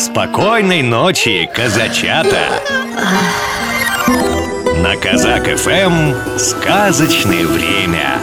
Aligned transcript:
Спокойной 0.00 0.80
ночи, 0.80 1.46
казачата! 1.54 2.62
На 4.82 4.96
Казак 4.96 5.44
ФМ 5.58 6.38
сказочное 6.38 7.44
время. 7.44 8.18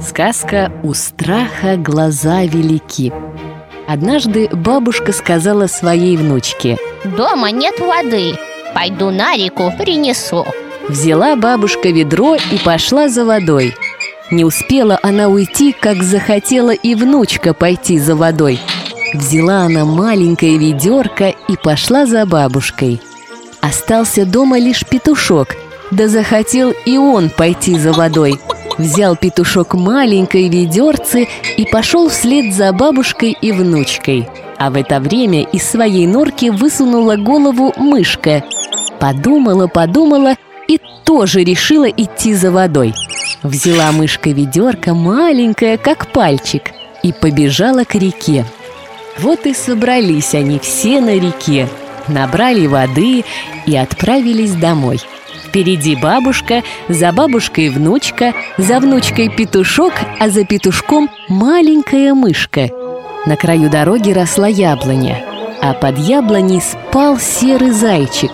Сказка 0.00 0.70
«У 0.84 0.94
страха 0.94 1.76
глаза 1.76 2.44
велики». 2.44 3.12
Однажды 3.88 4.48
бабушка 4.52 5.10
сказала 5.10 5.66
своей 5.66 6.16
внучке 6.16 6.76
Дома 7.02 7.50
нет 7.50 7.80
воды 7.80 8.38
Пойду 8.72 9.10
на 9.10 9.34
реку 9.34 9.72
принесу 9.76 10.46
Взяла 10.88 11.34
бабушка 11.34 11.88
ведро 11.88 12.36
и 12.36 12.58
пошла 12.64 13.08
за 13.08 13.24
водой 13.24 13.74
Не 14.30 14.44
успела 14.44 15.00
она 15.02 15.26
уйти, 15.26 15.72
как 15.72 16.04
захотела 16.04 16.70
и 16.70 16.94
внучка 16.94 17.54
пойти 17.54 17.98
за 17.98 18.14
водой 18.14 18.60
Взяла 19.14 19.62
она 19.62 19.84
маленькое 19.84 20.58
ведерко 20.58 21.28
и 21.48 21.56
пошла 21.56 22.04
за 22.04 22.26
бабушкой. 22.26 23.00
Остался 23.60 24.26
дома 24.26 24.58
лишь 24.58 24.84
петушок 24.84 25.56
Да 25.90 26.08
захотел 26.08 26.72
и 26.84 26.98
он 26.98 27.30
пойти 27.30 27.78
за 27.78 27.92
водой. 27.92 28.38
Взял 28.76 29.16
петушок 29.16 29.74
маленькое 29.74 30.48
ведерце 30.48 31.26
и 31.56 31.64
пошел 31.64 32.08
вслед 32.08 32.54
за 32.54 32.72
бабушкой 32.72 33.36
и 33.40 33.50
внучкой. 33.50 34.28
А 34.58 34.70
в 34.70 34.76
это 34.76 35.00
время 35.00 35.42
из 35.42 35.64
своей 35.64 36.06
норки 36.06 36.50
высунула 36.50 37.16
голову 37.16 37.72
мышка. 37.76 38.44
Подумала, 39.00 39.68
подумала 39.68 40.34
и 40.68 40.78
тоже 41.04 41.44
решила 41.44 41.88
идти 41.88 42.34
за 42.34 42.50
водой. 42.50 42.94
Взяла 43.42 43.90
мышка 43.92 44.30
ведерко 44.30 44.94
маленькое, 44.94 45.78
как 45.78 46.08
пальчик 46.08 46.72
И 47.04 47.12
побежала 47.12 47.84
к 47.84 47.94
реке 47.94 48.44
Вот 49.20 49.46
и 49.46 49.54
собрались 49.54 50.34
они 50.34 50.58
все 50.58 51.00
на 51.00 51.14
реке 51.14 51.68
Набрали 52.08 52.66
воды 52.66 53.24
и 53.66 53.76
отправились 53.76 54.54
домой– 54.54 55.00
Впереди 55.48 55.96
бабушка, 55.96 56.62
за 56.88 57.10
бабушкой 57.10 57.70
внучка, 57.70 58.34
за 58.58 58.80
внучкой 58.80 59.30
петушок, 59.30 59.94
а 60.20 60.28
за 60.28 60.44
петушком 60.44 61.08
маленькая 61.28 62.12
мышка. 62.12 62.68
На 63.24 63.34
краю 63.36 63.70
дороги 63.70 64.10
росла 64.10 64.46
яблоня, 64.46 65.24
а 65.62 65.72
под 65.72 65.96
яблоней 65.98 66.60
спал 66.60 67.18
серый 67.18 67.70
зайчик. 67.70 68.32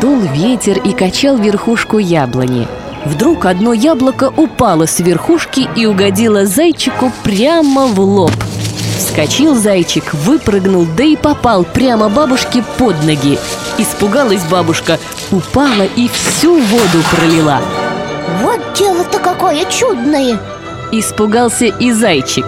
Дул 0.00 0.20
ветер 0.20 0.78
и 0.78 0.92
качал 0.92 1.36
верхушку 1.36 1.98
яблони. 1.98 2.68
Вдруг 3.04 3.46
одно 3.46 3.72
яблоко 3.72 4.32
упало 4.36 4.86
с 4.86 5.00
верхушки 5.00 5.68
и 5.76 5.86
угодило 5.86 6.46
зайчику 6.46 7.10
прямо 7.24 7.86
в 7.86 7.98
лоб. 7.98 8.32
Вскочил 8.96 9.54
зайчик, 9.54 10.14
выпрыгнул, 10.14 10.86
да 10.96 11.04
и 11.04 11.16
попал 11.16 11.64
прямо 11.64 12.08
бабушке 12.08 12.64
под 12.78 13.02
ноги. 13.04 13.38
Испугалась 13.78 14.44
бабушка, 14.44 14.98
упала 15.30 15.82
и 15.96 16.08
всю 16.08 16.56
воду 16.56 16.98
пролила. 17.14 17.60
Вот 18.42 18.60
дело-то 18.74 19.18
какое 19.18 19.64
чудное! 19.66 20.38
Испугался 20.92 21.66
и 21.66 21.92
зайчик 21.92 22.46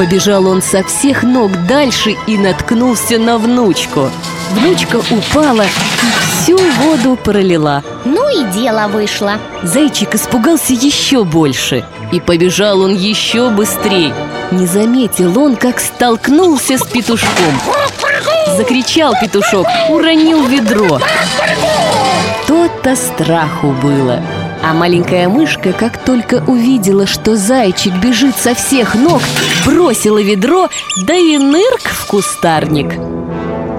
Побежал 0.00 0.46
он 0.46 0.62
со 0.62 0.82
всех 0.82 1.24
ног 1.24 1.52
дальше 1.66 2.16
и 2.26 2.38
наткнулся 2.38 3.18
на 3.18 3.36
внучку. 3.36 4.08
Внучка 4.52 4.96
упала 4.96 5.66
и 5.66 6.42
всю 6.42 6.56
воду 6.56 7.18
пролила. 7.22 7.82
Ну 8.06 8.26
и 8.30 8.50
дело 8.50 8.88
вышло. 8.88 9.34
Зайчик 9.62 10.14
испугался 10.14 10.72
еще 10.72 11.22
больше 11.22 11.84
И 12.12 12.18
побежал 12.18 12.80
он 12.80 12.94
еще 12.94 13.50
быстрее 13.50 14.14
Не 14.52 14.66
заметил 14.66 15.38
он, 15.38 15.54
как 15.54 15.78
столкнулся 15.78 16.78
с 16.78 16.86
петушком. 16.86 17.60
Закричал 18.56 19.12
петушок, 19.20 19.66
уронил 19.90 20.46
ведро. 20.46 20.98
То-то 22.46 22.96
страху 22.96 23.72
было 23.82 24.22
а 24.62 24.74
маленькая 24.74 25.28
мышка, 25.28 25.72
как 25.72 26.04
только 26.04 26.42
увидела, 26.46 27.06
что 27.06 27.36
зайчик 27.36 27.94
бежит 28.02 28.36
со 28.36 28.54
всех 28.54 28.94
ног, 28.94 29.22
бросила 29.64 30.20
ведро, 30.20 30.68
да 31.06 31.14
и 31.14 31.38
нырк 31.38 31.82
в 31.82 32.06
кустарник. 32.06 32.94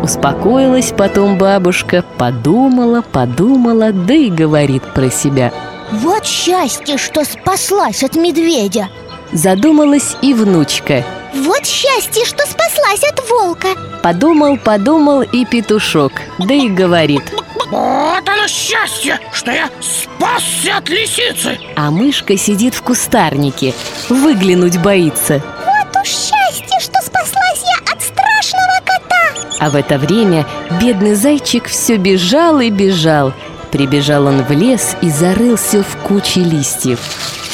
Успокоилась 0.03 0.93
потом 0.97 1.37
бабушка, 1.37 2.03
подумала, 2.17 3.01
подумала, 3.01 3.91
да 3.91 4.13
и 4.13 4.29
говорит 4.29 4.83
про 4.93 5.11
себя. 5.11 5.51
Вот 5.91 6.25
счастье, 6.25 6.97
что 6.97 7.23
спаслась 7.25 8.03
от 8.03 8.15
медведя 8.15 8.87
Задумалась 9.33 10.15
и 10.21 10.33
внучка. 10.33 11.03
Вот 11.33 11.65
счастье, 11.65 12.25
что 12.25 12.45
спаслась 12.45 13.03
от 13.03 13.29
волка 13.29 13.67
Подумал, 14.01 14.57
подумал 14.57 15.21
и 15.21 15.45
петушок, 15.45 16.13
да 16.39 16.53
и 16.53 16.67
говорит 16.69 17.23
Вот 17.71 18.27
оно 18.27 18.47
счастье, 18.49 19.17
что 19.33 19.51
я 19.51 19.69
спасся 19.79 20.77
от 20.77 20.89
лисицы. 20.89 21.57
А 21.77 21.89
мышка 21.89 22.37
сидит 22.37 22.75
в 22.75 22.81
кустарнике, 22.81 23.73
выглянуть 24.09 24.77
боится. 24.77 25.41
Вот 25.65 26.01
уж 26.01 26.07
счастье, 26.09 26.79
что 26.81 27.01
спаслась 27.01 27.63
я 27.63 27.93
от 27.93 28.01
страшного 28.01 28.79
кота. 28.85 29.57
А 29.59 29.69
в 29.69 29.75
это 29.77 29.97
время 29.97 30.45
бедный 30.81 31.15
зайчик 31.15 31.67
все 31.67 31.95
бежал 31.95 32.59
и 32.59 32.69
бежал. 32.69 33.31
Прибежал 33.71 34.25
он 34.25 34.43
в 34.43 34.51
лес 34.51 34.97
и 35.01 35.09
зарылся 35.09 35.81
в 35.81 35.95
куче 36.03 36.41
листьев. 36.41 36.99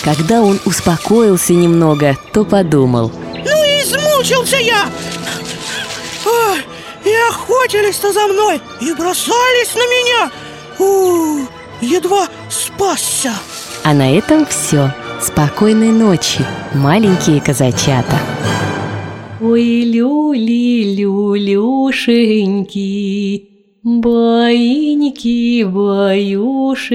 Когда 0.04 0.42
он 0.42 0.60
успокоился 0.66 1.54
немного, 1.54 2.18
то 2.34 2.44
подумал. 2.44 3.12
Ну 3.34 3.64
и 3.66 3.84
измучился 3.84 4.56
я. 4.56 4.88
Ой, 6.26 6.64
И 7.08 7.14
охотились-то 7.30 8.12
за 8.12 8.28
мной 8.28 8.62
И 8.82 8.94
бросались 8.94 9.76
на 9.76 9.86
меня 9.88 10.32
У, 10.80 11.48
Едва 11.82 12.28
спасся 12.50 13.34
А 13.84 13.94
на 13.94 14.18
этом 14.18 14.46
все. 14.46 14.94
Спокойной 15.22 15.92
ночи, 15.92 16.46
маленькие 16.76 17.40
казачата. 17.42 18.20
Ой, 19.42 19.84
люли, 19.84 20.96
люлюшеньки, 20.96 21.98
Баиньки, 23.84 25.64
баюшеньки, 25.64 26.88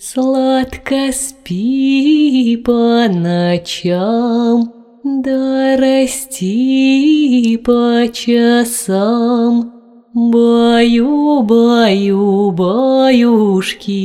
Сладко 0.00 1.12
спи 1.12 2.56
по 2.64 3.06
ночам, 3.08 4.72
Да 5.08 5.76
расти 5.76 7.56
по 7.64 8.08
часам. 8.12 9.70
Баю, 10.12 11.42
баю, 11.42 12.50
баюшки, 12.50 14.00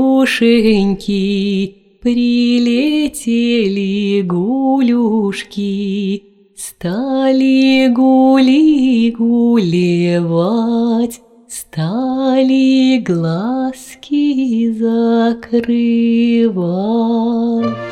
Прилетели 2.02 3.94
гулюшки, 4.24 6.24
Стали 6.56 7.88
гули 7.90 9.12
гулевать, 9.12 11.22
Стали 11.48 12.98
глазки 12.98 14.72
закрывать. 14.72 15.52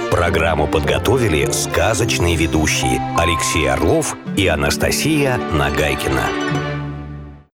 Программу 0.09 0.65
подготовили 0.65 1.47
сказочные 1.51 2.35
ведущие 2.35 2.99
Алексей 3.15 3.69
Орлов 3.69 4.17
и 4.35 4.47
Анастасия 4.47 5.37
Нагайкина. 5.53 6.23